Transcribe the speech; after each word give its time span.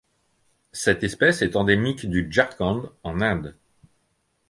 Cette 0.71 1.03
espèce 1.03 1.43
est 1.43 1.55
endémique 1.55 2.09
du 2.09 2.25
Jharkhand 2.31 2.89
en 3.03 3.21
Inde. 3.21 3.55